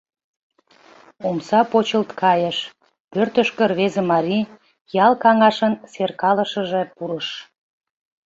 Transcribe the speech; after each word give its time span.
Омса 1.27 1.61
почылт 1.71 2.09
кайыш, 2.21 2.57
пӧртышкӧ 3.11 3.63
рвезе 3.71 4.03
марий— 4.11 4.43
ял 5.05 5.13
каҥашын 5.23 5.73
серкалышыже— 5.93 6.81
пурыш. 6.95 7.27